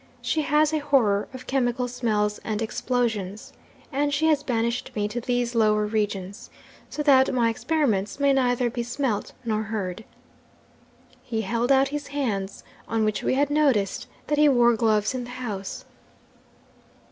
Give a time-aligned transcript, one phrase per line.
[0.19, 3.53] She has a horror of chemical smells and explosions
[3.91, 6.49] and she has banished me to these lower regions,
[6.89, 10.03] so that my experiments may neither be smelt nor heard."
[11.21, 15.23] He held out his hands, on which we had noticed that he wore gloves in
[15.23, 15.85] the house.